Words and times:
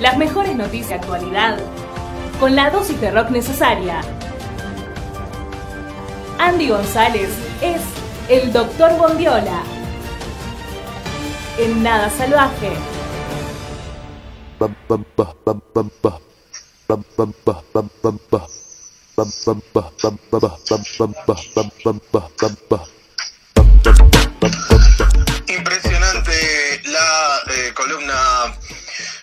Las 0.00 0.18
mejores 0.18 0.54
noticias 0.54 0.88
de 0.90 0.94
actualidad. 0.96 1.58
Con 2.38 2.54
la 2.54 2.68
dosis 2.68 3.00
de 3.00 3.10
rock 3.10 3.30
necesaria. 3.30 4.02
Andy 6.38 6.68
González 6.68 7.30
es 7.62 7.80
el 8.28 8.52
Doctor 8.52 8.94
Bondiola. 8.98 9.62
En 11.58 11.82
Nada 11.82 12.10
Salvaje. 12.10 12.72
Impresionante 25.48 26.82
la 26.84 27.38
eh, 27.48 27.72
columna 27.74 28.54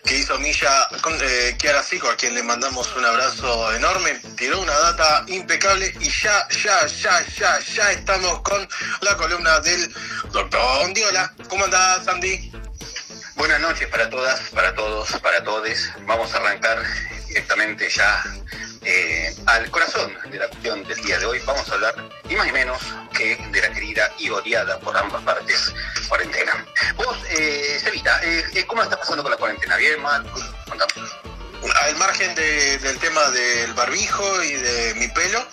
que 0.03 0.17
hizo 0.17 0.37
Milla 0.39 0.87
con 1.01 1.13
eh, 1.21 1.55
Kiara 1.57 1.81
Sico, 1.81 2.09
a 2.09 2.15
quien 2.15 2.33
le 2.33 2.43
mandamos 2.43 2.93
un 2.95 3.05
abrazo 3.05 3.73
enorme. 3.73 4.19
Tiró 4.35 4.61
una 4.61 4.73
data 4.73 5.23
impecable 5.27 5.93
y 5.99 6.09
ya, 6.09 6.47
ya, 6.49 6.85
ya, 6.87 7.25
ya, 7.37 7.59
ya 7.59 7.91
estamos 7.91 8.41
con 8.41 8.67
la 9.01 9.15
columna 9.15 9.59
del 9.61 9.93
doctor 10.31 10.61
Ondiola. 10.83 11.33
¿Cómo 11.47 11.65
andás, 11.65 12.07
Andy? 12.07 12.51
Buenas 13.35 13.61
noches 13.61 13.87
para 13.87 14.09
todas, 14.09 14.39
para 14.49 14.75
todos, 14.75 15.09
para 15.21 15.43
todes. 15.43 15.91
Vamos 16.05 16.33
a 16.33 16.37
arrancar 16.37 16.83
directamente 17.27 17.89
ya 17.89 18.23
eh, 18.85 19.35
al 19.45 19.69
corazón 19.71 20.15
de 20.29 20.37
la 20.37 20.47
cuestión 20.47 20.83
del 20.83 21.01
día 21.03 21.19
de 21.19 21.25
hoy. 21.25 21.39
Vamos 21.45 21.67
a 21.69 21.73
hablar, 21.73 21.95
ni 22.25 22.35
más 22.35 22.45
ni 22.45 22.51
menos, 22.51 22.79
que 23.15 23.35
de 23.51 23.61
la 23.61 23.69
querida 23.71 24.11
y 24.17 24.29
odiada 24.29 24.79
por 24.79 24.95
ambas 24.97 25.21
partes 25.23 25.73
cuarentena. 26.09 26.65
Vos, 26.95 27.17
eh, 27.29 27.79
Cevita, 27.81 28.19
eh, 28.23 28.43
eh, 28.53 28.65
¿cómo 28.67 28.83
estás 28.83 28.99
pasando 28.99 29.23
con 29.23 29.31
la 29.31 29.37
cuarentena? 29.37 29.75
¿Bien, 29.77 30.01
mal? 30.01 30.23
Contame. 30.67 30.91
Al 31.81 31.95
margen 31.95 32.35
de- 32.35 32.77
del 32.79 32.97
tema 32.99 33.29
del 33.31 33.73
barbijo 33.73 34.43
y 34.43 34.51
de 34.53 34.93
mi 34.95 35.07
pelo, 35.09 35.47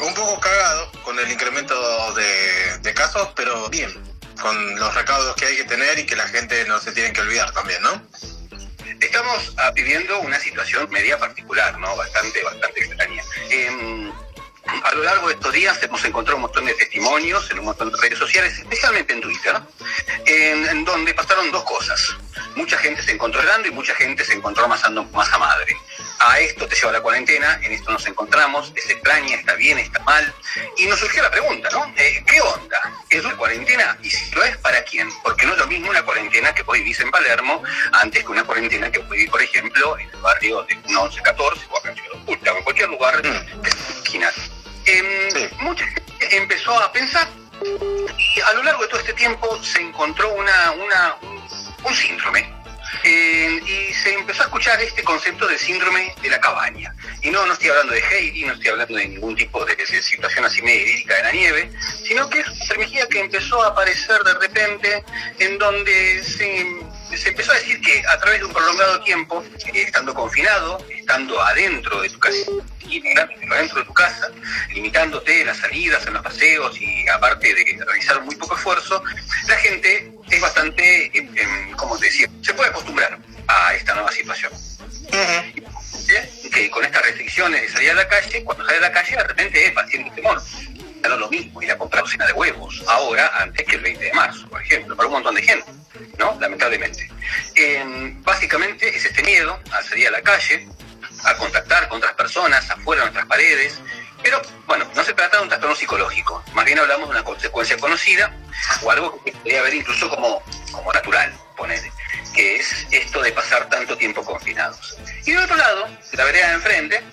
un 0.00 0.14
poco 0.14 0.40
cagado 0.40 0.90
con 1.02 1.18
el 1.18 1.30
incremento 1.30 2.14
de, 2.14 2.78
de 2.78 2.94
casos, 2.94 3.28
pero 3.36 3.68
bien, 3.68 3.90
con 4.40 4.78
los 4.78 4.94
recaudos 4.94 5.36
que 5.36 5.44
hay 5.46 5.56
que 5.56 5.64
tener 5.64 5.98
y 5.98 6.06
que 6.06 6.16
la 6.16 6.26
gente 6.28 6.64
no 6.66 6.80
se 6.80 6.92
tiene 6.92 7.12
que 7.12 7.20
olvidar 7.20 7.52
también, 7.52 7.82
¿no? 7.82 8.02
Estamos 9.00 9.54
ah, 9.58 9.70
viviendo 9.72 10.18
una 10.20 10.38
situación 10.38 10.88
media 10.90 11.18
particular, 11.18 11.78
¿no? 11.78 11.94
Bastante, 11.96 12.42
bastante 12.42 12.80
extraña. 12.80 13.22
Em, 13.50 14.12
a 14.66 14.94
lo 14.94 15.02
largo 15.02 15.28
de 15.28 15.34
estos 15.34 15.52
días 15.52 15.82
hemos 15.82 16.04
encontrado 16.04 16.36
un 16.36 16.42
montón 16.42 16.64
de 16.64 16.74
testimonios 16.74 17.50
en 17.50 17.58
un 17.58 17.66
montón 17.66 17.90
de 17.90 17.98
redes 17.98 18.18
sociales, 18.18 18.58
especialmente 18.58 19.12
en 19.12 19.20
Twitter, 19.20 19.60
en, 20.26 20.84
donde 20.84 21.14
pasaron 21.14 21.50
dos 21.50 21.64
cosas. 21.64 22.16
Mucha 22.56 22.78
gente 22.78 23.02
se 23.02 23.12
encontró 23.12 23.42
llorando 23.42 23.68
y 23.68 23.72
mucha 23.72 23.94
gente 23.94 24.24
se 24.24 24.32
encontró 24.32 24.64
amasando 24.64 25.04
masa 25.04 25.38
madre. 25.38 25.76
A 26.20 26.38
esto 26.38 26.66
te 26.66 26.74
lleva 26.76 26.92
la 26.92 27.00
cuarentena, 27.02 27.58
en 27.62 27.72
esto 27.72 27.90
nos 27.92 28.06
encontramos, 28.06 28.72
es 28.76 28.88
extraña, 28.88 29.36
está 29.36 29.54
bien, 29.54 29.78
está 29.78 30.00
mal. 30.04 30.32
Y 30.78 30.86
nos 30.86 30.98
surgió 30.98 31.22
la 31.22 31.30
pregunta, 31.30 31.68
¿no? 31.70 31.92
Eh, 31.96 32.22
¿Qué 32.26 32.40
onda? 32.40 32.80
¿Es 33.10 33.24
una 33.24 33.36
cuarentena? 33.36 33.98
Y 34.02 34.10
si 34.10 34.30
lo 34.34 34.42
es, 34.44 34.56
¿para 34.58 34.82
quién? 34.84 35.08
Porque 35.22 35.44
no 35.46 35.52
es 35.52 35.58
lo 35.58 35.66
mismo 35.66 35.90
una 35.90 36.02
cuarentena 36.02 36.54
que 36.54 36.62
vos 36.62 36.76
vivís 36.78 36.98
en 37.00 37.10
Palermo 37.10 37.62
antes 37.92 38.22
que 38.24 38.30
una 38.30 38.44
cuarentena 38.44 38.90
que 38.90 38.98
vos 39.00 39.10
vivís, 39.10 39.28
por 39.30 39.42
ejemplo, 39.42 39.98
en 39.98 40.08
el 40.08 40.16
barrio 40.20 40.62
de 40.64 40.76
1114 40.76 41.66
o 41.70 41.78
acá 41.78 41.88
en 41.90 41.94
Ciudad 41.96 42.12
Oculta 42.22 42.52
o 42.52 42.56
en 42.58 42.64
cualquier 42.64 42.88
lugar 42.88 43.16
Mm. 43.18 43.60
de 43.62 43.68
esta 43.68 43.92
esquina. 43.92 44.30
Sí. 44.84 45.48
Mucha 45.60 45.84
gente 45.86 46.36
empezó 46.36 46.78
a 46.78 46.90
pensar 46.92 47.28
y 47.64 48.40
a 48.40 48.52
lo 48.54 48.62
largo 48.62 48.82
de 48.82 48.88
todo 48.88 49.00
este 49.00 49.12
tiempo 49.14 49.62
se 49.62 49.80
encontró 49.80 50.32
una, 50.34 50.70
una, 50.72 51.16
un, 51.22 51.48
un 51.84 51.94
síndrome. 51.94 52.52
Eh, 53.02 53.60
y 53.66 53.92
se 53.94 54.14
empezó 54.14 54.42
a 54.42 54.46
escuchar 54.46 54.80
este 54.80 55.02
concepto 55.02 55.46
del 55.46 55.58
síndrome 55.58 56.14
de 56.22 56.30
la 56.30 56.40
cabaña. 56.40 56.94
Y 57.22 57.30
no, 57.30 57.44
no 57.46 57.52
estoy 57.52 57.70
hablando 57.70 57.92
de 57.92 58.00
Heidi, 58.00 58.44
no 58.44 58.52
estoy 58.52 58.68
hablando 58.68 58.96
de 58.96 59.08
ningún 59.08 59.36
tipo 59.36 59.64
de, 59.64 59.74
de 59.76 60.02
situación 60.02 60.44
así 60.44 60.62
medio 60.62 60.82
idílica 60.82 61.16
de 61.16 61.22
la 61.22 61.32
nieve, 61.32 61.70
sino 62.06 62.28
que 62.28 62.40
es 62.40 62.46
enfermedad 62.46 63.08
que 63.08 63.20
empezó 63.20 63.62
a 63.62 63.68
aparecer 63.68 64.22
de 64.22 64.34
repente 64.34 65.04
en 65.38 65.58
donde 65.58 66.22
se, 66.22 67.16
se 67.16 67.28
empezó 67.28 67.52
a 67.52 67.56
decir 67.56 67.80
que 67.80 68.02
a 68.06 68.18
través 68.18 68.40
de 68.40 68.46
un 68.46 68.52
prolongado 68.52 69.00
tiempo, 69.02 69.44
eh, 69.66 69.82
estando 69.82 70.14
confinado, 70.14 70.84
estando 70.90 71.40
adentro 71.40 72.00
de 72.00 72.10
tu 72.10 72.18
casa, 72.18 72.50
adentro 73.50 73.80
de 73.80 73.84
tu 73.84 73.94
casa, 73.94 74.28
limitándote 74.72 75.44
las 75.44 75.58
salidas, 75.58 76.06
en 76.06 76.14
los 76.14 76.22
paseos 76.22 76.80
y 76.80 77.08
aparte 77.08 77.54
de 77.54 77.84
realizar 77.84 78.22
muy 78.22 78.34
poco 78.36 78.56
esfuerzo, 78.56 79.02
la 79.48 79.56
gente 79.56 79.73
la 88.04 88.08
calle, 88.08 88.44
cuando 88.44 88.64
sale 88.64 88.78
a 88.78 88.80
la 88.80 88.92
calle, 88.92 89.16
de 89.16 89.24
repente 89.24 89.66
es 89.66 89.94
un 89.98 90.14
temor. 90.14 90.42
Ya 91.02 91.08
no 91.08 91.14
es 91.14 91.20
lo 91.20 91.28
mismo 91.28 91.62
ir 91.62 91.70
a 91.70 91.78
comprar 91.78 92.02
docena 92.02 92.26
de 92.26 92.32
huevos 92.32 92.82
ahora 92.86 93.30
antes 93.38 93.66
que 93.66 93.76
el 93.76 93.82
20 93.82 94.04
de 94.04 94.12
marzo, 94.12 94.48
por 94.48 94.62
ejemplo, 94.62 94.96
para 94.96 95.06
un 95.06 95.14
montón 95.14 95.34
de 95.34 95.42
gente, 95.42 95.70
¿no? 96.18 96.36
Lamentablemente. 96.40 97.10
Em, 97.54 98.22
básicamente 98.22 98.88
es 98.88 99.04
este 99.04 99.22
miedo 99.22 99.58
a 99.70 99.82
salir 99.82 100.08
a 100.08 100.10
la 100.10 100.22
calle, 100.22 100.68
a 101.24 101.36
contactar 101.36 101.88
con 101.88 101.98
otras 101.98 102.14
personas 102.14 102.68
afuera 102.70 103.02
de 103.02 103.06
nuestras 103.06 103.26
paredes, 103.26 103.80
pero 104.22 104.40
bueno, 104.66 104.86
no 104.94 105.04
se 105.04 105.12
trata 105.12 105.36
de 105.36 105.42
un 105.42 105.48
trastorno 105.48 105.76
psicológico, 105.76 106.42
más 106.54 106.64
bien 106.64 106.78
hablamos 106.78 107.08
de 107.08 107.16
una 107.16 107.24
consecuencia 107.24 107.76
conocida 107.76 108.34
o 108.82 108.90
algo 108.90 109.22
que 109.22 109.32
podría 109.32 109.62
ver 109.62 109.74
incluso 109.74 110.08
como, 110.08 110.42
como 110.72 110.92
natural, 110.92 111.32
ponele, 111.56 111.92
que 112.34 112.56
es 112.56 112.86
esto 112.90 113.22
de 113.22 113.32
pasar 113.32 113.68
tanto 113.68 113.96
tiempo 113.96 114.24
confinados. 114.24 114.96
Y 115.26 115.32
del 115.32 115.44
otro 115.44 115.56
lado, 115.56 115.88
la 116.12 116.24
vereda 116.24 116.48
de 116.48 116.54
enfrente, 116.54 117.04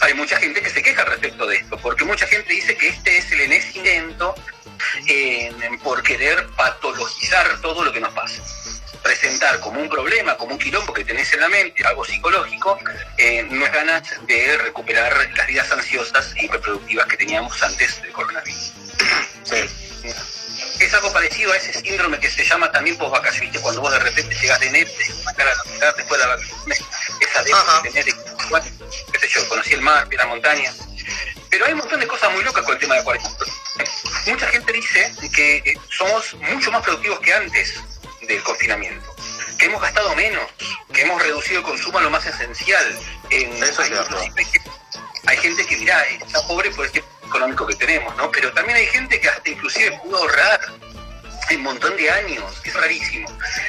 hay 0.00 0.14
mucha 0.14 0.38
gente 0.38 0.60
que 0.60 0.70
se 0.70 0.82
queja 0.82 1.04
respecto 1.04 1.46
de 1.46 1.56
esto, 1.56 1.76
porque 1.78 2.04
mucha 2.04 2.26
gente 2.26 2.52
dice 2.52 2.76
que 2.76 2.88
este 2.88 3.18
es 3.18 3.32
el 3.32 3.40
enésimo 3.42 3.86
intento 3.86 4.34
por 5.82 6.02
querer 6.02 6.46
patologizar 6.56 7.60
todo 7.60 7.84
lo 7.84 7.92
que 7.92 8.00
nos 8.00 8.12
pasa. 8.12 8.42
Presentar 9.02 9.58
como 9.60 9.80
un 9.80 9.88
problema, 9.88 10.36
como 10.36 10.52
un 10.52 10.58
quilombo 10.58 10.92
que 10.92 11.04
tenés 11.04 11.32
en 11.32 11.40
la 11.40 11.48
mente, 11.48 11.84
algo 11.84 12.04
psicológico, 12.04 12.78
eh, 13.18 13.44
no 13.50 13.66
es 13.66 13.72
ganas 13.72 14.02
de 14.26 14.56
recuperar 14.58 15.30
las 15.36 15.46
vidas 15.46 15.70
ansiosas 15.72 16.32
e 16.36 16.44
hiperproductivas 16.44 17.06
que 17.06 17.16
teníamos 17.16 17.60
antes 17.62 18.00
del 18.00 18.12
coronavirus. 18.12 18.72
Sí. 19.42 19.56
Es 20.78 20.94
algo 20.94 21.12
parecido 21.12 21.52
a 21.52 21.56
ese 21.56 21.72
síndrome 21.72 22.18
que 22.18 22.30
se 22.30 22.44
llama 22.44 22.70
también 22.70 22.96
post-vacaciones, 22.96 23.60
cuando 23.60 23.80
vos 23.80 23.92
de 23.92 23.98
repente 23.98 24.36
llegas 24.36 24.60
de 24.60 24.66
enero, 24.68 24.90
te 24.96 25.42
a 25.42 25.44
la 25.44 25.92
después 25.92 26.20
de 26.20 26.26
la 26.26 26.36
vacaciones, 26.36 26.82
esa 27.20 27.42
de 27.42 27.90
tener, 27.90 28.14
sé 29.22 29.28
yo, 29.28 29.48
conocí 29.48 29.72
el 29.74 29.80
mar, 29.82 30.08
vi 30.08 30.16
la 30.16 30.26
montaña. 30.26 30.72
Pero 31.50 31.66
hay 31.66 31.72
un 31.72 31.78
montón 31.78 32.00
de 32.00 32.06
cosas 32.06 32.32
muy 32.32 32.42
locas 32.42 32.64
con 32.64 32.74
el 32.74 32.80
tema 32.80 32.96
de 32.96 33.04
cuarentena. 33.04 33.34
Mucha 34.26 34.46
gente 34.48 34.72
dice 34.72 35.12
que 35.34 35.56
eh, 35.56 35.74
somos 35.90 36.34
mucho 36.34 36.70
más 36.72 36.82
productivos 36.82 37.20
que 37.20 37.32
antes 37.32 37.74
del 38.22 38.42
confinamiento, 38.42 39.14
que 39.58 39.66
hemos 39.66 39.82
gastado 39.82 40.14
menos, 40.16 40.44
que 40.92 41.02
hemos 41.02 41.20
reducido 41.22 41.58
el 41.58 41.64
consumo 41.64 41.98
a 41.98 42.02
lo 42.02 42.10
más 42.10 42.24
esencial. 42.26 42.98
En, 43.30 43.52
Eso 43.52 43.64
es 43.64 43.78
hay, 43.80 43.86
cierto. 43.88 44.16
hay 45.26 45.36
gente- 45.38 45.66
que, 45.66 45.76
mirá, 45.76 46.04
está 46.06 46.46
pobre 46.46 46.70
por 46.70 46.86
el 46.86 46.92
tiempo 46.92 47.10
económico 47.26 47.66
que 47.66 47.74
tenemos, 47.76 48.14
¿no? 48.16 48.30
Pero 48.30 48.52
también 48.52 48.76
hay 48.78 48.86
gente 48.86 49.20
que 49.20 49.28
hasta 49.28 49.48
inclusive 49.50 49.98
pudo 50.02 50.18
ahorrar 50.18 50.60
un 51.50 51.62
montón 51.62 51.94
de 51.96 52.10
años, 52.10 52.60
es 52.64 52.72
rarísimo. 52.74 53.28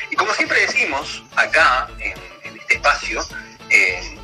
Y 0.09 0.16
como 0.16 0.34
siempre 0.34 0.62
decimos 0.62 1.22
acá, 1.36 1.90
en, 2.00 2.13
en 2.44 2.58
este 2.59 2.75
espacio 2.75 3.25
eh, 3.69 4.18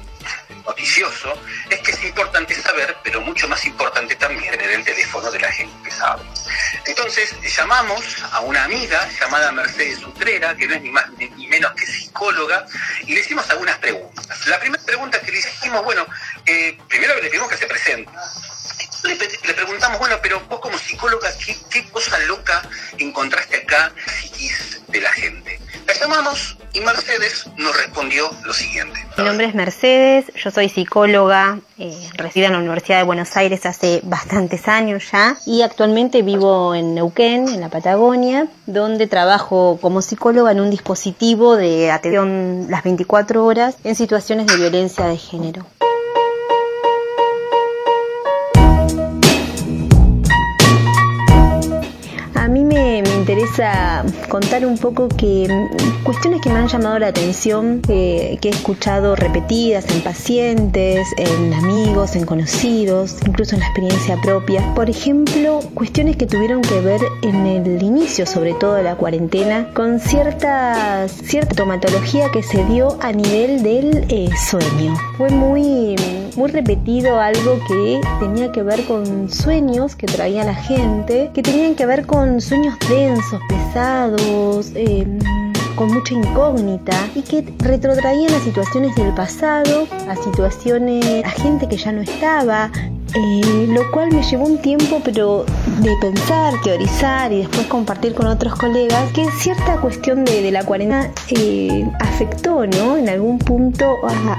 noticioso, 0.70 1.34
es 1.70 1.80
que 1.80 1.92
es 1.92 2.04
importante 2.04 2.54
saber, 2.54 2.96
pero 3.04 3.22
mucho 3.22 3.48
más 3.48 3.66
importante 3.66 4.16
también 4.16 4.52
tener 4.52 4.70
el 4.72 4.84
teléfono 4.84 5.32
de 5.32 5.40
la 5.40 5.52
gente 5.52 5.76
que 5.84 5.92
sabe. 5.92 6.22
Entonces 6.86 7.36
llamamos 7.58 8.04
a 8.32 8.42
una 8.42 8.64
amiga 8.66 9.10
llamada 9.20 9.52
Mercedes 9.52 10.04
Utrera, 10.04 10.56
que 10.56 10.68
no 10.68 10.76
es 10.76 10.82
ni 10.82 10.92
más 10.92 11.10
ni 11.18 11.48
menos 11.48 11.74
que 11.74 11.86
psicóloga, 11.88 12.66
y 13.02 13.14
le 13.14 13.22
hicimos 13.22 13.50
algunas 13.50 13.78
preguntas. 13.80 14.48
La 14.48 14.60
primera 14.60 14.84
pregunta 14.84 15.20
que 15.20 15.32
le 15.32 15.40
hicimos, 15.40 15.84
bueno, 15.84 16.06
eh, 16.46 16.78
primero 16.88 17.16
le 17.16 17.22
pedimos 17.22 17.50
que 17.50 17.58
se 17.58 17.66
presente. 17.66 18.12
Le 19.04 19.54
preguntamos, 19.54 19.98
bueno, 19.98 20.20
pero 20.22 20.40
vos 20.42 20.60
como 20.60 20.78
psicóloga, 20.78 21.30
¿qué, 21.44 21.58
qué 21.72 21.90
cosa 21.90 22.20
loca 22.20 22.62
encontraste 22.98 23.58
acá 23.58 23.92
psiquis 24.06 24.82
de 24.88 25.02
la 25.02 25.12
gente? 25.14 25.60
La 25.88 25.94
llamamos 25.94 26.59
y 26.74 26.80
Mercedes 26.82 27.50
nos 27.58 27.76
respondió 27.76 28.30
lo 28.46 28.54
siguiente. 28.54 29.00
Mi 29.18 29.24
nombre 29.24 29.48
es 29.48 29.56
Mercedes, 29.56 30.26
yo 30.36 30.52
soy 30.52 30.70
psicóloga, 30.70 31.60
eh, 31.78 31.94
resido 32.16 32.48
en 32.48 32.54
la 32.54 32.60
Universidad 32.60 33.00
de 33.00 33.04
Buenos 33.04 33.36
Aires 33.38 33.66
hace 33.66 34.02
bastantes 34.04 34.68
años 34.68 35.10
ya 35.12 35.38
y 35.46 35.62
actualmente 35.62 36.22
vivo 36.22 36.76
en 36.76 36.96
Neuquén, 36.96 37.50
en 37.50 37.62
la 37.62 37.70
Patagonia, 37.70 38.48
donde 38.66 39.08
trabajo 39.08 39.80
como 39.82 40.02
psicóloga 40.02 40.52
en 40.52 40.60
un 40.60 40.70
dispositivo 40.70 41.56
de 41.56 41.92
atención 41.92 42.68
las 42.70 42.84
24 42.84 43.46
horas 43.46 43.76
en 43.84 43.96
situaciones 43.96 44.48
de 44.48 44.58
violencia 44.58 45.06
de 45.06 45.18
género. 45.18 45.66
Interesa 53.30 54.04
contar 54.28 54.66
un 54.66 54.76
poco 54.76 55.08
que 55.08 55.48
mm, 55.48 56.04
cuestiones 56.04 56.42
que 56.42 56.50
me 56.50 56.58
han 56.58 56.68
llamado 56.68 56.98
la 56.98 57.08
atención, 57.08 57.80
que 57.82 58.40
he 58.42 58.50
escuchado 58.50 59.16
repetidas 59.16 59.86
en 59.94 60.02
pacientes, 60.02 61.08
en 61.16 61.54
amigos, 61.54 62.16
en 62.16 62.26
conocidos, 62.26 63.18
incluso 63.28 63.54
en 63.54 63.60
la 63.60 63.68
experiencia 63.68 64.20
propia. 64.24 64.74
Por 64.74 64.90
ejemplo, 64.90 65.60
cuestiones 65.76 66.18
que 66.18 66.26
tuvieron 66.26 66.64
que 66.64 66.82
ver 66.82 67.02
en 67.22 67.46
el 67.46 67.84
inicio, 67.84 68.26
sobre 68.26 68.56
todo 68.56 68.74
de 68.74 68.84
la 68.84 68.96
cuarentena, 68.96 69.70
con 69.76 70.00
cierta, 70.00 71.08
cierta 71.08 71.56
tomatología 71.56 72.32
que 72.32 72.42
se 72.42 72.64
dio 72.66 72.98
a 73.00 73.12
nivel 73.12 73.62
del 73.62 74.06
eh, 74.10 74.30
sueño. 74.50 74.96
Fue 75.18 75.30
muy, 75.30 75.96
muy 76.36 76.50
repetido 76.50 77.20
algo 77.20 77.60
que 77.68 78.02
tenía 78.20 78.52
que 78.52 78.64
ver 78.64 78.86
con 78.86 79.30
sueños 79.30 79.96
que 79.96 80.08
traía 80.08 80.44
la 80.44 80.56
gente, 80.56 81.30
que 81.34 81.44
tenían 81.44 81.76
que 81.76 81.86
ver 81.86 82.08
con 82.08 82.42
sueños 82.42 82.76
densos, 82.90 83.19
pesados, 83.48 84.72
em, 84.76 85.20
con 85.76 85.94
mucha 85.94 86.14
incógnita 86.14 86.94
y 87.16 87.22
que 87.22 87.54
retrotraían 87.60 88.34
a 88.34 88.40
situaciones 88.40 88.96
del 88.96 89.14
pasado, 89.14 89.88
a 90.10 90.16
situaciones, 90.16 91.24
a 91.26 91.30
gente 91.30 91.68
que 91.68 91.78
ya 91.78 91.92
no 91.92 92.02
estaba, 92.02 92.72
eh, 93.16 93.68
lo 93.70 93.90
cual 93.92 94.12
me 94.12 94.24
llevó 94.24 94.46
un 94.46 94.58
tiempo, 94.58 95.02
pero 95.04 95.46
de 95.82 95.96
pensar, 96.02 96.54
teorizar 96.64 97.32
y 97.32 97.40
después 97.40 97.68
compartir 97.68 98.14
con 98.14 98.28
otros 98.28 98.56
colegas, 98.56 99.12
que 99.14 99.30
cierta 99.32 99.78
cuestión 99.78 100.26
de, 100.26 100.52
la 100.52 100.64
cuarentena 100.64 101.12
eh, 101.30 101.88
afectó, 102.00 102.66
¿no? 102.66 102.98
En 102.98 103.10
algún 103.10 103.40
punto 103.40 103.98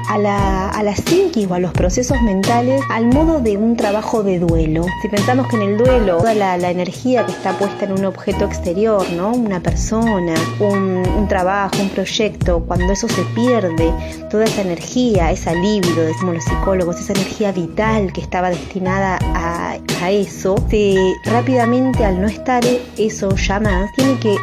a, 0.08 0.18
la, 0.18 0.68
a 0.70 0.82
la 0.82 0.96
psiquis 0.96 1.48
o 1.48 1.54
a 1.54 1.58
los 1.58 1.72
procesos 1.72 2.20
mentales 2.22 2.82
al 2.90 3.06
modo 3.06 3.40
de 3.40 3.56
un 3.56 3.76
trabajo 3.76 4.22
de 4.22 4.38
duelo. 4.38 4.84
Si 5.02 5.08
pensamos 5.08 5.46
que 5.48 5.56
en 5.56 5.62
el 5.62 5.78
duelo 5.78 6.18
toda 6.18 6.34
la, 6.34 6.70
energía 6.70 7.24
que 7.24 7.32
está 7.32 7.56
puesta 7.58 7.84
en 7.84 7.92
un 7.92 8.04
objeto 8.04 8.44
exterior, 8.44 9.08
¿no? 9.12 9.32
Una 9.32 9.60
persona, 9.60 10.34
un, 10.60 11.26
trabajo, 11.28 11.80
un 11.80 11.88
proyecto, 11.88 12.64
cuando 12.66 12.92
eso 12.92 13.08
se 13.08 13.22
pierde, 13.34 13.92
toda 14.30 14.44
esa 14.44 14.62
energía, 14.62 15.30
esa 15.30 15.52
libido, 15.54 16.02
decimos 16.02 16.34
los 16.34 16.44
psicólogos, 16.44 17.00
esa 17.00 17.12
energía 17.12 17.52
vital 17.52 18.12
que 18.12 18.20
estaba 18.20 18.50
destinada 18.50 19.18
a, 19.22 19.78
eso, 20.10 20.56
se, 20.70 20.96
rápidamente 21.30 22.04
al 22.04 22.20
no 22.20 22.26
estar 22.26 22.62
eso 22.98 23.34
ya 23.36 23.60
más, 23.60 23.90
tiene 23.92 24.18
que 24.18 24.36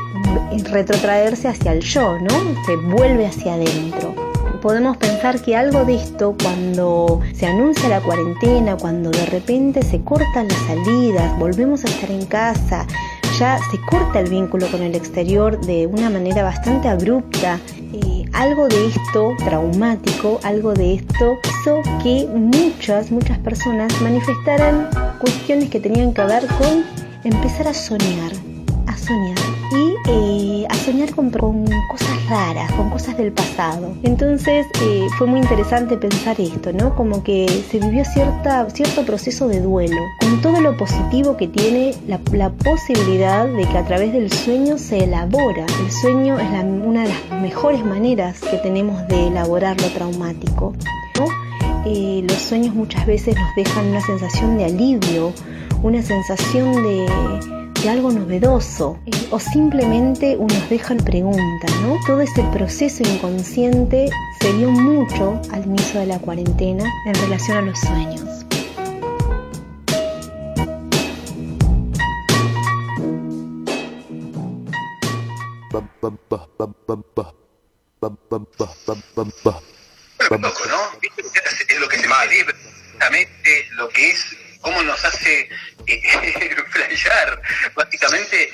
retrotraerse 0.72 1.48
hacia 1.48 1.74
el 1.74 1.82
yo, 1.82 2.18
¿no? 2.20 2.66
Se 2.66 2.76
vuelve 2.76 3.28
hacia 3.28 3.54
adentro 3.54 4.16
podemos 4.58 4.98
pensar 4.98 5.42
que 5.42 5.56
algo 5.56 5.86
de 5.86 5.96
esto 5.96 6.36
cuando 6.42 7.22
se 7.34 7.46
anuncia 7.46 7.88
la 7.90 8.02
cuarentena, 8.02 8.76
cuando 8.76 9.12
de 9.12 9.26
repente 9.28 9.82
se 9.82 10.02
cortan 10.02 10.48
las 10.48 10.58
salidas, 10.68 11.38
volvemos 11.40 11.86
a 11.86 11.88
estar 11.88 12.12
en 12.12 12.26
casa, 12.26 12.86
ya 13.40 13.60
se 13.72 13.80
corta 13.90 14.20
el 14.20 14.30
vínculo 14.30 14.68
con 14.68 14.82
el 14.82 14.96
exterior 14.96 15.60
de 15.62 15.88
una 15.88 16.10
manera 16.10 16.44
bastante 16.44 16.88
abrupta. 16.88 17.60
Eh, 17.94 18.26
algo 18.34 18.68
de 18.68 18.88
esto 18.88 19.36
traumático, 19.38 20.40
algo 20.44 20.74
de 20.74 20.96
esto 20.96 21.38
hizo 21.62 21.82
que 22.04 22.28
muchas, 22.34 23.12
muchas 23.12 23.38
personas 23.40 24.02
manifestaran 24.02 24.90
cuestiones 25.18 25.70
que 25.70 25.80
tenían 25.80 26.14
que 26.14 26.24
ver 26.24 26.46
con 26.48 26.84
empezar 27.24 27.68
a 27.68 27.74
soñar, 27.74 28.32
a 28.88 28.98
soñar 28.98 29.38
y 29.72 29.96
eh, 30.10 30.68
a 30.70 30.76
soñar 30.76 31.14
con, 31.14 31.30
cosas 31.30 32.30
raras, 32.30 32.72
con 32.74 32.90
cosas 32.90 33.18
del 33.18 33.32
pasado. 33.32 33.94
Entonces 34.04 34.66
eh, 34.82 35.08
fue 35.18 35.28
muy 35.28 35.40
interesante 35.40 35.98
pensar 35.98 36.40
esto, 36.40 36.72
¿no? 36.72 36.96
Como 36.96 37.24
que 37.24 37.48
se 37.70 37.80
vivió 37.80 38.06
cierta, 38.06 38.70
cierto 38.70 39.04
proceso 39.06 39.48
de 39.48 39.62
duelo, 39.62 39.98
con 40.20 40.42
todo 40.42 40.62
lo 40.62 40.78
positivo 40.78 41.38
que 41.38 41.48
tiene 41.48 41.94
la, 42.08 42.20
posibilidad 42.50 43.46
de 43.46 43.66
que 43.66 43.78
a 43.78 43.86
través 43.86 44.14
del 44.14 44.32
sueño 44.32 44.78
se 44.78 45.04
elabora. 45.04 45.66
El 45.84 45.92
sueño 45.92 46.40
es 46.40 46.48
una 46.64 47.04
de 47.04 47.10
las 47.10 47.42
mejores 47.42 47.84
maneras 47.84 48.40
que 48.40 48.58
tenemos 48.58 49.08
de 49.08 49.28
elaborar 49.28 49.80
lo 49.82 49.88
traumático. 49.90 50.74
Eh, 51.90 52.22
los 52.28 52.42
sueños 52.42 52.76
muchas 52.76 53.06
veces 53.06 53.34
nos 53.34 53.56
dejan 53.56 53.86
una 53.88 54.02
sensación 54.02 54.58
de 54.58 54.66
alivio, 54.66 55.32
una 55.84 56.02
sensación 56.02 56.84
de 56.84 57.90
algo 57.90 58.12
novedoso 58.12 59.00
eh, 59.06 59.12
o 59.32 59.40
simplemente 59.40 60.36
nos 60.36 60.70
dejan 60.70 60.98
preguntas, 60.98 61.72
¿no? 61.82 61.96
Todo 62.06 62.20
ese 62.20 62.44
proceso 62.52 63.04
inconsciente 63.04 64.10
se 64.42 64.52
dio 64.52 64.70
mucho 64.70 65.40
al 65.54 65.66
inicio 65.66 66.02
de 66.02 66.08
la 66.08 66.20
cuarentena 66.20 66.84
en 67.06 67.14
relación 67.14 67.58
a 67.58 67.62
los 67.62 67.80
sueños. 67.80 68.28
Lo 83.76 83.88
que 83.90 83.94
que 83.94 84.10
es, 84.10 84.26
cómo 84.62 84.82
nos 84.82 85.04
hace 85.06 85.50
flashear, 86.72 87.42
básicamente, 87.76 88.52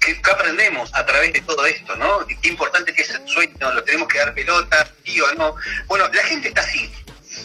¿qué, 0.00 0.20
aprendemos 0.30 0.90
a 0.94 1.04
través 1.04 1.32
de 1.32 1.40
todo 1.40 1.66
esto, 1.66 1.96
no? 1.96 2.26
Qué 2.26 2.48
importante 2.48 2.94
que 2.94 3.02
es 3.02 3.10
el 3.10 3.26
sueño, 3.28 3.72
lo 3.72 3.82
tenemos 3.82 4.08
que 4.08 4.18
dar 4.18 4.32
pelota, 4.34 4.88
sí 5.04 5.20
o 5.20 5.34
no. 5.34 5.56
Bueno, 5.86 6.08
la 6.12 6.22
gente 6.22 6.48
está 6.48 6.60
así, 6.60 6.90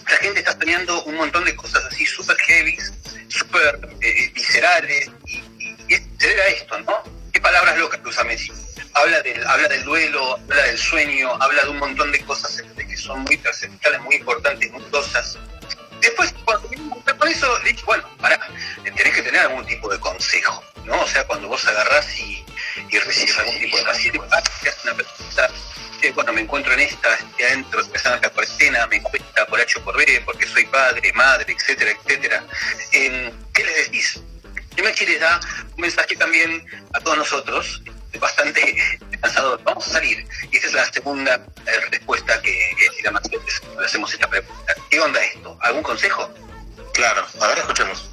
la 0.10 0.18
gente 0.18 0.40
está 0.40 0.54
soñando 0.54 1.04
un 1.06 1.16
montón 1.16 1.44
de 1.44 1.56
cosas 1.56 1.84
así 1.86 2.06
súper 2.06 2.38
heavy, 2.38 2.78
súper 3.28 3.80
eh, 4.02 4.32
viscerales, 4.34 5.10
y, 5.26 5.42
se 6.20 6.28
debe 6.28 6.42
a 6.42 6.48
esto, 6.48 6.80
¿no? 6.82 7.04
¿Qué 7.34 7.42
palabras 7.42 7.78
locas 7.78 8.00
usa 8.06 8.24
Messi? 8.24 8.52
Habla 8.94 9.22
del, 9.22 9.84
duelo, 9.84 10.36
habla 10.36 10.64
del 10.64 10.78
sueño, 10.78 11.34
habla 11.42 11.64
de 11.64 11.70
un 11.70 11.80
montón 11.80 12.12
de 12.12 12.20
cosas 12.22 12.62
que 12.78 12.95
son 13.06 13.22
muy 13.24 13.38
trascendentales, 13.38 14.02
muy 14.02 14.16
importantes, 14.16 14.72
muy 14.72 14.82
cosas. 14.84 15.38
Después, 16.02 16.34
cuando 16.44 16.68
con 17.18 17.28
eso, 17.28 17.60
dije, 17.60 17.82
bueno, 17.86 18.04
pará, 18.18 18.40
tenés 18.84 19.14
que 19.14 19.22
tener 19.22 19.42
algún 19.42 19.66
tipo 19.66 19.90
de 19.92 20.00
consejo, 20.00 20.64
¿no? 20.84 21.02
O 21.02 21.08
sea, 21.08 21.26
cuando 21.26 21.48
vos 21.48 21.66
agarrás 21.66 22.20
y, 22.20 22.44
y 22.90 23.00
recibís 23.00 23.38
algún 23.38 23.58
tipo 23.60 23.78
de 23.78 23.84
paciente, 23.84 24.20
ah, 24.32 24.44
una 24.84 24.94
pregunta, 24.94 25.50
bueno, 26.14 26.34
me 26.34 26.42
encuentro 26.42 26.74
en 26.74 26.82
esta, 26.82 27.14
estoy 27.16 27.46
adentro, 27.46 27.82
empezando 27.82 28.22
la 28.22 28.30
cuarentena, 28.30 28.88
me 28.88 29.02
cuesta 29.02 29.48
por 29.48 29.60
H 29.60 29.80
o 29.80 29.84
por 29.84 29.98
B, 29.98 30.22
porque 30.26 30.46
soy 30.46 30.66
padre, 30.66 31.12
madre, 31.14 31.56
etcétera, 31.58 31.92
etcétera. 31.92 32.44
¿Qué 32.92 33.64
les 33.64 33.86
decís? 33.86 34.22
Y 34.78 34.82
me 34.82 34.94
les 34.94 35.20
da 35.20 35.40
un 35.76 35.82
mensaje 35.82 36.16
también 36.16 36.66
a 36.94 37.00
todos 37.00 37.18
nosotros, 37.18 37.82
bastante 38.20 38.78
cansado, 39.22 39.60
vamos 39.64 39.88
a 39.88 39.94
salir. 39.94 40.26
Y 40.52 40.58
esa 40.58 40.68
es 40.68 40.74
la 40.74 40.86
segunda 40.86 41.36
eh, 41.36 41.72
respuesta 41.92 42.42
que, 42.42 42.52
que 42.78 43.10
le 43.10 43.86
hacemos 43.86 44.14
esta 44.14 44.30
pregunta. 44.30 44.74
¿Qué 44.90 45.00
onda 45.00 45.20
esto? 45.22 45.58
¿Algún 45.62 45.84
consejo? 45.84 46.30
Claro, 46.94 47.26
a 47.42 47.48
ver, 47.48 47.58
escuchemos. 47.58 48.10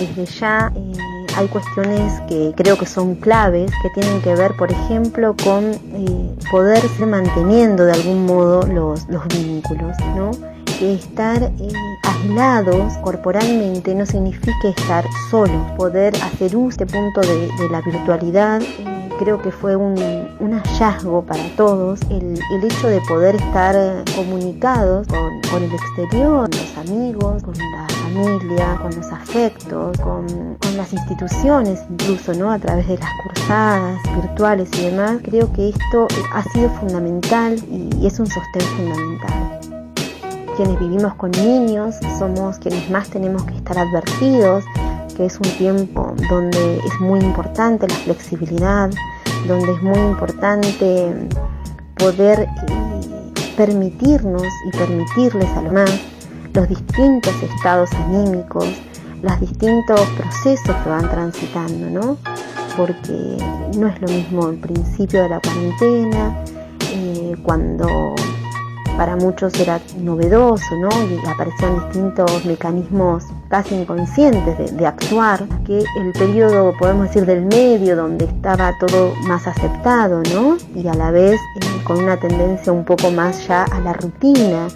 Desde 0.00 0.26
ya 0.26 0.72
eh, 0.74 0.92
hay 1.36 1.48
cuestiones 1.48 2.20
que 2.28 2.52
creo 2.56 2.78
que 2.78 2.86
son 2.86 3.16
claves, 3.16 3.70
que 3.82 4.00
tienen 4.00 4.22
que 4.22 4.34
ver, 4.34 4.54
por 4.56 4.70
ejemplo, 4.70 5.34
con 5.42 5.72
eh, 5.72 6.48
poderse 6.50 7.06
manteniendo 7.06 7.84
de 7.84 7.92
algún 7.92 8.26
modo 8.26 8.66
los, 8.66 9.06
los 9.08 9.26
vínculos, 9.28 9.96
¿no? 10.14 10.53
Que 10.78 10.94
estar 10.94 11.42
eh, 11.42 11.72
aislados 12.02 12.94
corporalmente 12.98 13.94
no 13.94 14.06
significa 14.06 14.68
estar 14.68 15.04
solos. 15.30 15.70
Poder 15.76 16.14
hacer 16.16 16.56
uso 16.56 16.78
de 16.78 16.84
este 16.84 16.86
punto 16.86 17.20
de, 17.20 17.68
la 17.70 17.80
virtualidad 17.80 18.62
eh, 18.62 19.08
creo 19.18 19.40
que 19.40 19.50
fue 19.50 19.76
un, 19.76 19.94
hallazgo 20.40 21.22
para 21.22 21.42
todos 21.56 22.00
el, 22.10 22.38
hecho 22.64 22.88
de 22.88 23.00
poder 23.02 23.36
estar 23.36 23.74
comunicados 24.14 25.06
con, 25.08 25.62
el 25.62 25.72
exterior, 25.72 26.48
con 26.50 26.60
los 26.60 26.78
amigos, 26.78 27.42
con 27.42 27.54
la 27.54 27.86
familia, 27.88 28.78
con 28.80 28.94
los 28.94 29.06
afectos, 29.12 29.98
con, 29.98 30.56
con 30.60 30.76
las 30.76 30.92
instituciones 30.92 31.80
incluso, 31.90 32.34
¿no? 32.34 32.50
A 32.50 32.58
través 32.58 32.88
de 32.88 32.98
las 32.98 33.10
cursadas 33.22 34.00
virtuales 34.20 34.68
y 34.78 34.90
demás, 34.90 35.18
creo 35.22 35.52
que 35.52 35.70
esto 35.70 36.06
ha 36.32 36.42
sido 36.52 36.68
fundamental 36.70 37.56
y 37.70 38.06
es 38.06 38.18
un 38.18 38.26
sostén 38.26 38.62
fundamental 38.76 39.63
quienes 40.56 40.78
vivimos 40.78 41.14
con 41.14 41.30
niños 41.32 41.96
somos 42.18 42.58
quienes 42.58 42.88
más 42.90 43.08
tenemos 43.08 43.42
que 43.44 43.56
estar 43.56 43.78
advertidos, 43.78 44.64
que 45.16 45.26
es 45.26 45.36
un 45.36 45.50
tiempo 45.58 46.14
donde 46.28 46.78
es 46.78 47.00
muy 47.00 47.20
importante 47.20 47.86
la 47.88 47.94
flexibilidad, 47.94 48.90
donde 49.46 49.72
es 49.72 49.82
muy 49.82 49.98
importante 49.98 51.28
poder 51.96 52.40
eh, 52.40 53.32
permitirnos 53.56 54.42
y 54.66 54.76
permitirles 54.76 55.48
a 55.50 55.62
los 55.62 55.72
más 55.72 55.90
los 56.54 56.68
distintos 56.68 57.34
estados 57.42 57.92
anímicos, 57.94 58.68
los 59.22 59.40
distintos 59.40 60.00
procesos 60.16 60.76
que 60.76 60.88
van 60.88 61.10
transitando, 61.10 61.90
¿no? 61.90 62.16
Porque 62.76 63.36
no 63.76 63.88
es 63.88 64.00
lo 64.00 64.08
mismo 64.08 64.48
el 64.50 64.58
principio 64.58 65.22
de 65.22 65.28
la 65.30 65.40
cuarentena, 65.40 66.44
eh, 66.92 67.36
cuando 67.42 68.14
para 68.96 69.16
muchos 69.16 69.58
era 69.58 69.80
novedoso, 69.98 70.74
¿no? 70.76 70.88
Y 70.88 71.18
aparecían 71.28 71.80
distintos 71.80 72.44
mecanismos 72.44 73.24
casi 73.48 73.74
inconscientes 73.74 74.76
de, 74.76 74.86
actuar, 74.86 75.46
que 75.64 75.78
el 75.78 76.12
periodo, 76.12 76.74
podemos 76.78 77.08
decir, 77.08 77.26
del 77.26 77.46
medio, 77.46 77.96
donde 77.96 78.24
estaba 78.24 78.72
todo 78.78 79.14
más 79.26 79.46
aceptado, 79.46 80.22
¿no? 80.32 80.56
Y 80.74 80.86
a 80.88 80.94
la 80.94 81.10
vez 81.10 81.34
eh, 81.34 81.82
con 81.84 82.02
una 82.02 82.18
tendencia 82.18 82.72
un 82.72 82.84
poco 82.84 83.10
más 83.10 83.46
ya 83.46 83.64
a 83.64 83.80
la 83.80 83.92
rutina, 83.92 84.68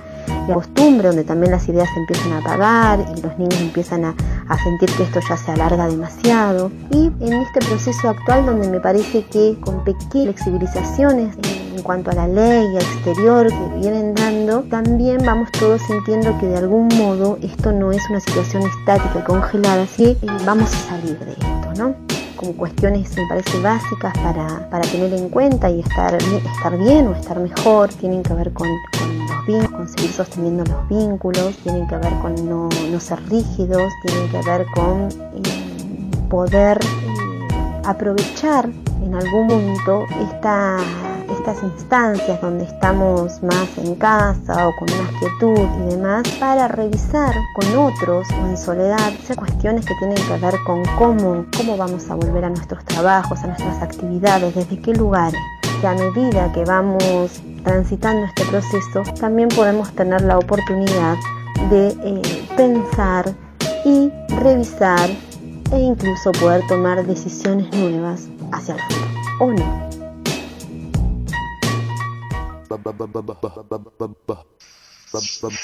la 0.48 0.54
costumbre, 0.54 1.08
donde 1.08 1.24
también 1.24 1.52
las 1.52 1.68
ideas 1.68 1.88
se 1.92 2.00
empiezan 2.00 2.32
a 2.32 2.38
apagar 2.38 3.04
y 3.16 3.20
los 3.20 3.38
niños 3.38 3.60
empiezan 3.60 4.04
a, 4.04 4.14
sentir 4.62 4.90
que 4.96 5.02
esto 5.04 5.20
ya 5.28 5.36
se 5.36 5.52
alarga 5.52 5.86
demasiado. 5.86 6.70
Y 6.90 7.12
en 7.20 7.34
este 7.34 7.60
proceso 7.60 8.08
actual 8.08 8.46
donde 8.46 8.68
me 8.68 8.80
parece 8.80 9.24
que 9.24 9.56
con 9.60 9.84
pequeñas 9.84 10.34
flexibilizaciones 10.34 11.36
en 11.78 11.84
cuanto 11.84 12.10
a 12.10 12.14
la 12.14 12.26
ley 12.26 12.76
exterior 12.76 13.46
que 13.46 13.78
vienen 13.80 14.14
dando, 14.14 14.62
también 14.62 15.18
vamos 15.24 15.48
todos 15.52 15.80
sintiendo 15.82 16.36
que 16.38 16.46
de 16.46 16.58
algún 16.58 16.88
modo 16.88 17.38
esto 17.40 17.70
no 17.70 17.92
es 17.92 18.02
una 18.10 18.20
situación 18.20 18.64
estática 18.64 19.20
y 19.20 19.22
congelada, 19.22 19.82
así 19.82 20.16
que 20.16 20.26
vamos 20.44 20.74
a 20.74 20.88
salir 20.88 21.18
de 21.20 21.32
esto, 21.32 21.74
¿no? 21.76 21.94
como 22.34 22.52
cuestiones 22.52 23.16
me 23.16 23.26
parece 23.26 23.58
básicas 23.60 24.16
para, 24.18 24.70
para 24.70 24.88
tener 24.90 25.12
en 25.12 25.28
cuenta 25.28 25.68
y 25.68 25.80
estar, 25.80 26.14
estar 26.14 26.78
bien 26.78 27.08
o 27.08 27.12
estar 27.12 27.38
mejor, 27.38 27.88
tienen 27.94 28.22
que 28.22 28.32
ver 28.32 28.52
con, 28.52 28.68
los 28.68 29.46
vínculos, 29.46 29.70
con 29.72 29.88
seguir 29.88 30.12
sosteniendo 30.12 30.64
los 30.64 30.88
vínculos, 30.88 31.56
tienen 31.64 31.86
que 31.88 31.96
ver 31.96 32.12
con 32.20 32.48
no, 32.48 33.00
ser 33.00 33.20
rígidos, 33.28 33.92
tienen 34.04 34.30
que 34.30 34.42
ver 34.48 34.66
con 34.72 35.08
eh, 35.08 36.28
poder 36.30 36.78
eh, 36.80 37.80
aprovechar 37.84 38.68
en 39.02 39.14
algún 39.14 39.48
punto 39.48 40.04
esta 40.30 40.78
estas 41.30 41.62
instancias 41.62 42.40
donde 42.40 42.64
estamos 42.64 43.42
más 43.42 43.78
en 43.78 43.94
casa 43.96 44.68
o 44.68 44.74
con 44.76 44.88
más 44.98 45.10
quietud 45.18 45.68
y 45.86 45.94
demás 45.94 46.22
para 46.40 46.68
revisar 46.68 47.34
con 47.54 47.76
otros 47.76 48.26
o 48.30 48.46
en 48.46 48.56
soledad 48.56 49.12
cuestiones 49.36 49.84
que 49.84 49.94
tienen 49.96 50.16
que 50.16 50.36
ver 50.38 50.54
con 50.66 50.82
cómo, 50.96 51.44
cómo 51.56 51.76
vamos 51.76 52.10
a 52.10 52.14
volver 52.14 52.44
a 52.44 52.50
nuestros 52.50 52.84
trabajos, 52.84 53.40
a 53.44 53.48
nuestras 53.48 53.82
actividades, 53.82 54.54
desde 54.54 54.80
qué 54.80 54.94
lugares 54.94 55.40
que 55.80 55.86
a 55.86 55.94
medida 55.94 56.50
que 56.52 56.64
vamos 56.64 57.40
transitando 57.62 58.26
este 58.26 58.44
proceso 58.46 59.02
también 59.20 59.48
podemos 59.48 59.92
tener 59.92 60.22
la 60.22 60.38
oportunidad 60.38 61.16
de 61.70 61.88
eh, 61.88 62.48
pensar 62.56 63.32
y 63.84 64.10
revisar 64.40 65.10
e 65.72 65.78
incluso 65.78 66.32
poder 66.32 66.66
tomar 66.66 67.04
decisiones 67.06 67.70
nuevas 67.76 68.28
hacia 68.52 68.74
el 68.74 68.80
futuro 68.80 69.08
o 69.40 69.52
no. 69.52 69.97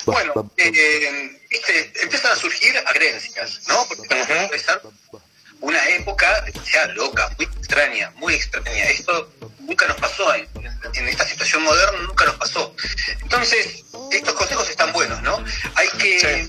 Bueno, 0.07 0.51
eh, 0.57 1.41
empiezan 2.03 2.33
a 2.33 2.37
surgir 2.37 2.75
creencias, 2.93 3.61
¿no? 3.69 3.85
Porque 3.89 4.09
para 4.09 4.81
una 5.61 5.89
época 5.91 6.45
ya 6.73 6.87
loca, 6.89 7.31
muy 7.39 7.47
extraña, 7.47 8.11
muy 8.17 8.35
extraña. 8.35 8.85
Esto 8.85 9.31
nunca 9.61 9.87
nos 9.87 9.97
pasó 9.99 10.35
en, 10.35 10.49
esta 11.09 11.27
situación 11.27 11.63
moderna, 11.63 11.99
nunca 12.07 12.25
nos 12.27 12.37
pasó. 12.37 12.75
Entonces, 13.21 13.85
estos 14.13 14.35
consejos 14.35 14.69
están 14.69 14.93
buenos, 14.93 15.21
¿no? 15.23 15.43
Hay 15.75 15.89
que... 15.99 16.49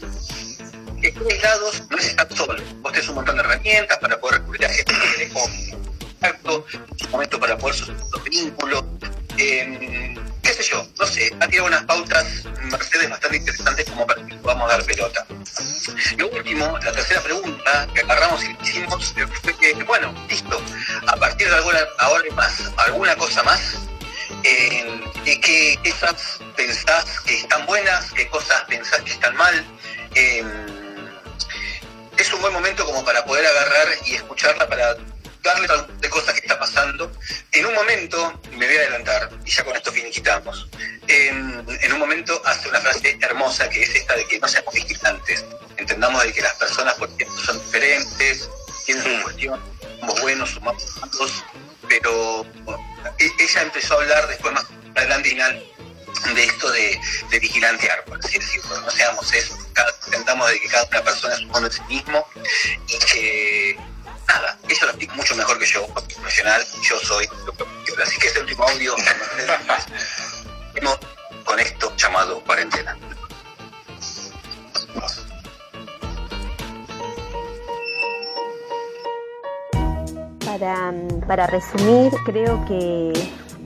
que 1.01 1.13
aislados 1.31 1.83
no 1.89 1.97
es 1.97 2.07
estar 2.07 2.27
solo. 2.35 2.61
Vos 2.81 2.91
tenés 2.91 3.07
un 3.09 3.15
montón 3.15 3.35
de 3.35 3.43
herramientas 3.43 3.97
para 3.99 4.19
poder 4.19 4.39
recurrir 4.41 4.65
a 4.65 4.69
gente 4.69 4.93
que 5.17 5.29
contacto, 5.29 6.65
un 7.05 7.11
momento 7.11 7.39
para 7.39 7.57
poder 7.57 7.75
sostener 7.75 8.03
los 8.11 8.23
vínculos. 8.23 8.83
Eh, 9.37 10.15
sé 10.43 10.44
yo, 10.69 10.85
no 10.99 11.05
sé, 11.05 11.31
ha 11.39 11.47
tirado 11.47 11.67
unas 11.67 11.83
pautas 11.83 12.25
Mercedes 12.63 13.09
bastante 13.09 13.37
interesantes 13.37 13.85
como 13.89 14.07
para 14.07 14.25
que 14.25 14.35
podamos 14.35 14.67
dar 14.69 14.83
pelota. 14.83 15.25
Lo 16.17 16.29
último, 16.29 16.77
la 16.79 16.91
tercera 16.91 17.21
pregunta 17.21 17.87
que 17.93 18.01
agarramos 18.01 18.43
y 18.43 18.57
hicimos 18.63 19.13
fue 19.43 19.57
que, 19.57 19.73
bueno, 19.83 20.13
listo, 20.27 20.61
a 21.07 21.15
partir 21.17 21.47
de 21.49 21.55
alguna, 21.55 21.79
ahora 21.99 22.23
más, 22.35 22.71
alguna 22.77 23.15
cosa 23.15 23.43
más, 23.43 23.77
eh, 24.43 25.01
qué 25.23 25.79
cosas 25.83 26.39
pensás 26.55 27.19
que 27.21 27.39
están 27.39 27.65
buenas, 27.65 28.11
qué 28.13 28.27
cosas 28.29 28.63
pensás 28.67 29.01
que 29.01 29.11
están 29.11 29.35
mal. 29.35 29.65
Em, 30.15 30.47
es 32.17 32.33
un 32.33 32.41
buen 32.41 32.53
momento 32.53 32.85
como 32.85 33.03
para 33.03 33.23
poder 33.25 33.45
agarrar 33.45 33.87
y 34.05 34.15
escucharla 34.15 34.67
para 34.67 34.95
darle 35.43 35.67
de 35.99 36.09
cosas 36.09 36.33
En 37.51 37.65
un 37.65 37.73
momento, 37.73 38.39
me 38.51 38.65
voy 38.65 38.75
a 38.75 38.79
adelantar, 38.81 39.29
y 39.45 39.51
ya 39.51 39.63
con 39.63 39.75
esto 39.75 39.91
finiquitamos, 39.91 40.67
en, 41.07 41.65
en 41.81 41.93
un 41.93 41.99
momento 41.99 42.41
hace 42.45 42.67
una 42.69 42.79
frase 42.79 43.17
hermosa 43.21 43.69
que 43.69 43.83
es 43.83 43.95
esta 43.95 44.15
de 44.15 44.25
que 44.27 44.39
no 44.39 44.47
seamos 44.47 44.73
vigilantes. 44.73 45.45
Entendamos 45.77 46.23
de 46.23 46.33
que 46.33 46.41
las 46.41 46.53
personas, 46.55 46.93
por 46.95 47.09
ejemplo, 47.09 47.37
son 47.45 47.59
diferentes, 47.59 48.49
tienen 48.85 49.03
su 49.03 49.23
cuestión, 49.23 49.61
somos 49.99 50.21
buenos, 50.21 50.49
somos 50.51 50.75
malos, 51.01 51.43
pero 51.87 52.45
e, 53.19 53.31
ella 53.39 53.61
empezó 53.61 53.95
a 53.95 54.01
hablar 54.01 54.27
después 54.27 54.53
más 54.53 54.65
adelante 54.95 55.29
final 55.29 55.63
de 56.33 56.43
esto 56.43 56.71
de, 56.71 56.99
de 57.29 57.39
vigilantear, 57.39 58.03
por 58.05 58.19
así 58.23 58.39
decirlo. 58.39 58.81
No 58.81 58.89
seamos 58.89 59.33
eso, 59.33 59.57
intentamos 60.05 60.49
de 60.49 60.59
que 60.59 60.67
cada 60.69 60.85
una 60.85 61.03
persona 61.03 61.33
es 61.33 61.41
un 61.41 61.65
en 61.65 61.71
sí 61.71 61.81
mismo 61.87 62.27
y 62.87 62.99
que 62.99 63.79
nada, 64.27 64.57
eso 64.69 64.85
lo 64.85 64.91
explico 64.91 65.15
mucho 65.15 65.35
mejor 65.35 65.59
que 65.59 65.65
yo, 65.65 65.87
yo 66.81 66.99
soy 66.99 67.27
Así 68.01 68.17
que 68.19 68.27
este 68.27 68.41
último 68.41 68.63
audio 68.63 68.95
con 71.45 71.59
esto 71.59 71.95
llamado 71.95 72.43
cuarentena. 72.43 72.97
Para, 80.45 80.93
para 81.25 81.47
resumir, 81.47 82.11
creo 82.25 82.63
que 82.65 83.13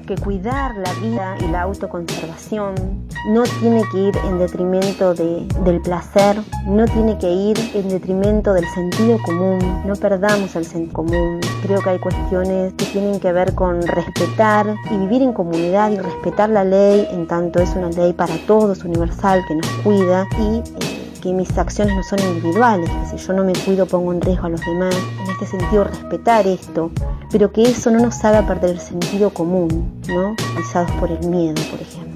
que 0.10 0.16
cuidar 0.16 0.76
la 0.76 0.92
vida 0.94 1.38
y 1.40 1.48
la 1.50 1.62
autoconservación 1.62 3.08
no 3.28 3.44
tiene 3.60 3.84
que 3.92 3.98
ir 4.00 4.18
en 4.26 4.40
detrimento 4.40 5.14
del 5.14 5.82
placer, 5.84 6.42
no 6.66 6.86
tiene 6.86 7.18
que 7.18 7.30
ir 7.30 7.58
en 7.74 7.90
detrimento 7.90 8.54
del 8.54 8.66
sentido 8.70 9.18
común, 9.24 9.60
no 9.86 9.96
perdamos 9.96 10.56
el 10.56 10.66
sentido 10.66 10.94
común. 10.94 11.40
Creo 11.62 11.82
que 11.82 11.90
hay 11.90 12.00
cuestiones 12.00 12.74
que 12.74 12.86
tienen 12.86 13.20
que 13.20 13.32
ver 13.32 13.54
con 13.54 13.82
respetar 13.82 14.76
y 14.90 14.98
vivir 14.98 15.22
en 15.22 15.34
comunidad 15.34 15.92
y 15.92 15.98
respetar 15.98 16.50
la 16.50 16.64
ley 16.64 17.08
en 17.12 17.28
tanto 17.28 17.60
es 17.60 17.76
una 17.76 17.90
ley 17.90 18.14
para 18.14 18.36
todos, 18.48 18.84
universal, 18.84 19.44
que 19.48 19.56
nos 19.56 19.68
cuida 19.84 20.28
y... 20.40 20.60
Eh, 20.84 21.00
que 21.20 21.34
mis 21.34 21.58
acciones 21.58 21.96
no 21.96 22.04
son 22.04 22.20
individuales, 22.20 22.90
que 22.90 23.18
si 23.18 23.26
yo 23.26 23.34
no 23.34 23.44
me 23.44 23.54
cuido 23.54 23.86
pongo 23.86 24.14
en 24.14 24.22
riesgo 24.22 24.46
a 24.46 24.50
los 24.50 24.62
demás. 24.62 24.96
En 25.22 25.32
este 25.32 25.48
sentido, 25.48 25.84
respetar 25.84 26.48
esto, 26.48 26.92
pero 27.32 27.52
que 27.52 27.64
eso 27.64 27.92
no 27.92 28.00
nos 28.00 28.24
haga 28.24 28.46
perder 28.48 28.72
el 28.72 28.80
sentido 28.80 29.30
común, 29.30 30.02
¿no? 30.08 30.36
Pisados 30.56 30.92
por 30.92 31.12
el 31.12 31.28
miedo, 31.28 31.62
por 31.72 31.82
ejemplo. 31.82 32.09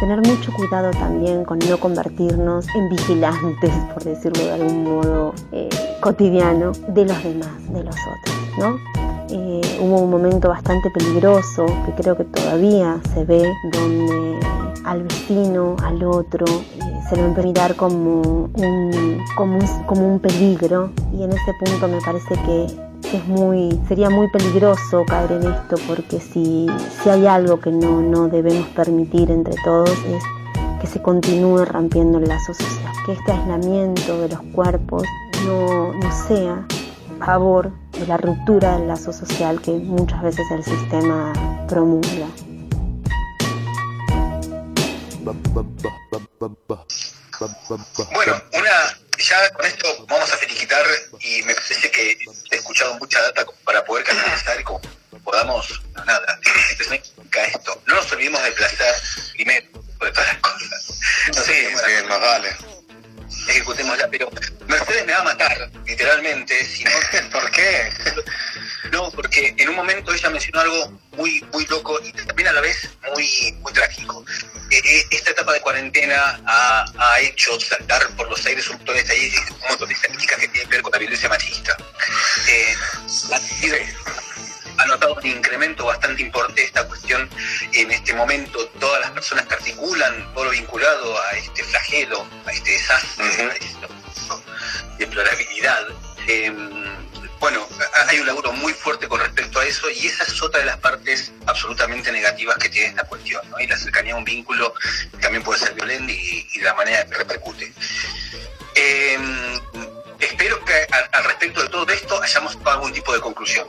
Tener 0.00 0.26
mucho 0.26 0.50
cuidado 0.54 0.90
también 0.92 1.44
con 1.44 1.58
no 1.58 1.78
convertirnos 1.78 2.66
en 2.74 2.88
vigilantes, 2.88 3.70
por 3.94 4.02
decirlo 4.02 4.42
de 4.42 4.52
algún 4.52 4.84
modo 4.84 5.34
eh, 5.52 5.68
cotidiano, 6.00 6.72
de 6.88 7.04
los 7.04 7.22
demás, 7.22 7.72
de 7.72 7.84
los 7.84 7.94
otros, 7.94 8.58
¿no? 8.58 8.78
Eh, 9.28 9.78
hubo 9.78 10.00
un 10.00 10.10
momento 10.10 10.48
bastante 10.48 10.90
peligroso 10.90 11.66
que 11.84 11.92
creo 11.92 12.16
que 12.16 12.24
todavía 12.24 12.98
se 13.14 13.24
ve 13.24 13.44
donde 13.72 14.40
al 14.84 15.02
vecino, 15.02 15.76
al 15.84 16.02
otro, 16.02 16.46
eh, 16.46 17.00
se 17.08 17.16
lo 17.16 17.26
empieza 17.26 17.42
a 17.42 17.44
mirar 17.44 17.76
como 17.76 18.22
un, 18.22 19.22
como, 19.36 19.58
un, 19.58 19.84
como 19.84 20.14
un 20.14 20.18
peligro 20.18 20.90
y 21.12 21.24
en 21.24 21.30
ese 21.30 21.52
punto 21.62 21.88
me 21.88 22.00
parece 22.00 22.34
que 22.46 22.89
es 23.12 23.26
muy, 23.26 23.80
sería 23.88 24.10
muy 24.10 24.28
peligroso 24.30 25.04
caer 25.06 25.32
en 25.32 25.52
esto 25.52 25.76
porque 25.86 26.20
si, 26.20 26.66
si 27.02 27.08
hay 27.08 27.26
algo 27.26 27.60
que 27.60 27.70
no, 27.70 28.00
no 28.00 28.28
debemos 28.28 28.66
permitir 28.68 29.30
entre 29.30 29.54
todos 29.64 29.90
es 29.90 30.22
que 30.80 30.86
se 30.86 31.02
continúe 31.02 31.64
rompiendo 31.64 32.18
el 32.18 32.28
lazo 32.28 32.54
social, 32.54 32.92
que 33.04 33.12
este 33.12 33.32
aislamiento 33.32 34.20
de 34.20 34.28
los 34.28 34.40
cuerpos 34.54 35.02
no, 35.46 35.92
no 35.92 36.26
sea 36.26 36.66
favor 37.18 37.70
de 37.92 38.06
la 38.06 38.16
ruptura 38.16 38.78
del 38.78 38.88
lazo 38.88 39.12
social 39.12 39.60
que 39.60 39.72
muchas 39.72 40.22
veces 40.22 40.46
el 40.50 40.64
sistema 40.64 41.32
promulga. 41.68 42.26
Bueno, 48.14 48.32
una, 48.52 48.99
ya 49.20 49.50
con 49.50 49.66
esto 49.66 50.06
vamos 50.08 50.32
a 50.32 50.36
felicitar 50.36 50.84
y 51.20 51.42
me 51.42 51.54
parece 51.54 51.90
que 51.90 52.18
he 52.50 52.56
escuchado 52.56 52.94
mucha 52.94 53.20
data 53.22 53.44
para 53.64 53.84
poder 53.84 54.04
canalizar 54.04 54.60
y 54.60 54.64
como 54.64 54.80
podamos, 55.24 55.80
nada, 56.06 56.38
esto. 57.46 57.82
No 57.86 57.94
nos 57.94 58.12
olvidemos 58.12 58.42
de 58.42 58.52
placer 58.52 58.94
primero 59.32 59.66
de 60.00 60.10
todas 60.10 60.26
las 60.26 60.36
cosas. 60.38 60.98
No 61.28 61.42
sé, 61.42 61.68
sí, 61.68 62.04
más 62.08 62.20
vale 62.20 62.56
ejecutémosla, 63.48 64.08
pero 64.08 64.30
Mercedes 64.66 65.06
me 65.06 65.12
va 65.12 65.20
a 65.20 65.24
matar, 65.24 65.70
literalmente, 65.86 66.64
si 66.64 66.84
no, 66.84 66.90
¿por 67.32 67.50
qué? 67.50 67.90
No, 68.92 69.10
porque 69.10 69.54
en 69.56 69.68
un 69.68 69.76
momento 69.76 70.12
ella 70.12 70.30
mencionó 70.30 70.60
algo 70.60 71.00
muy, 71.12 71.40
muy 71.52 71.64
loco 71.66 72.00
y 72.02 72.12
también 72.12 72.48
a 72.48 72.52
la 72.52 72.60
vez 72.60 72.90
muy, 73.14 73.52
muy 73.60 73.72
trágico. 73.72 74.24
Eh, 74.70 75.06
esta 75.10 75.30
etapa 75.30 75.52
de 75.52 75.60
cuarentena 75.60 76.40
ha, 76.46 77.20
hecho 77.20 77.58
saltar 77.60 78.08
por 78.16 78.28
los 78.30 78.44
aires 78.46 78.68
un 78.68 78.76
montón 78.76 78.96
de 78.96 79.02
un 79.02 79.68
montón 79.68 79.88
de 79.88 79.94
estadísticas 79.94 80.38
que 80.38 80.48
tienen 80.48 80.68
que 80.68 80.76
ver 80.76 80.82
con 80.82 80.92
la 80.92 80.98
violencia 80.98 81.28
machista. 81.28 81.76
Eh, 82.48 82.76
ha 84.78 84.86
notado 84.86 85.14
un 85.14 85.26
incremento 85.26 85.84
bastante 85.84 86.22
importante 86.22 86.64
esta 86.64 86.86
cuestión 86.86 87.28
en 87.72 87.90
este 87.90 88.14
momento. 88.14 88.66
Todas 88.78 89.00
las 89.00 89.10
personas 89.10 89.46
que 89.46 89.54
articulan 89.54 90.32
todo 90.34 90.44
lo 90.44 90.50
vinculado 90.50 91.20
a 91.22 91.32
este 91.32 91.62
flagelo, 91.64 92.26
a 92.46 92.52
este 92.52 92.70
desastre, 92.70 93.26
a 93.26 93.54
esta 93.56 93.88
deplorabilidad. 94.98 95.86
Em, 96.26 97.00
bueno, 97.40 97.66
hay 98.08 98.20
un 98.20 98.26
laburo 98.26 98.52
muy 98.52 98.72
fuerte 98.74 99.08
con 99.08 99.18
respecto 99.18 99.60
a 99.60 99.64
eso 99.64 99.90
y 99.90 100.06
esa 100.06 100.24
es 100.24 100.42
otra 100.42 100.60
de 100.60 100.66
las 100.66 100.76
partes 100.76 101.32
absolutamente 101.46 102.12
negativas 102.12 102.58
que 102.58 102.68
tiene 102.68 102.88
esta 102.88 103.04
cuestión, 103.04 103.48
¿no? 103.50 103.58
Y 103.58 103.66
la 103.66 103.78
cercanía 103.78 104.14
a 104.14 104.16
un 104.18 104.24
vínculo 104.24 104.74
también 105.20 105.42
puede 105.42 105.58
ser 105.58 105.72
violento 105.74 106.12
y, 106.12 106.46
y 106.52 106.60
la 106.60 106.74
manera 106.74 107.06
que 107.06 107.14
repercute. 107.14 107.72
Em, 108.74 109.60
espero 110.18 110.64
que 110.64 110.86
al 111.12 111.24
respecto 111.24 111.62
de 111.62 111.68
todo 111.70 111.90
esto 111.90 112.22
hayamos 112.22 112.52
tomado 112.52 112.76
algún 112.76 112.92
tipo 112.92 113.12
de 113.12 113.20
conclusión. 113.20 113.68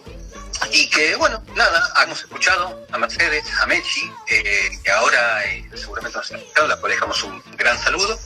Y 0.72 0.88
que, 0.90 1.16
bueno, 1.16 1.44
nada, 1.56 1.92
hemos 2.04 2.22
escuchado 2.22 2.86
a 2.92 2.98
Mercedes, 2.98 3.44
a 3.62 3.66
Mechi, 3.66 4.12
eh, 4.28 4.80
que 4.84 4.92
ahora 4.92 5.44
eh, 5.46 5.68
seguramente 5.76 6.18
nos 6.18 6.32
han 6.32 6.40
escuchado, 6.40 6.68
la 6.68 6.78
cual 6.78 6.92
dejamos 6.92 7.24
un 7.24 7.42
gran 7.58 7.82
saludo. 7.82 8.20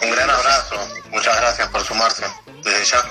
Un 0.00 0.10
gran 0.10 0.30
abrazo, 0.30 0.88
muchas 1.10 1.36
gracias 1.36 1.68
por 1.68 1.84
sumarse 1.84 2.24
desde 2.62 2.84
ya. 2.84 3.04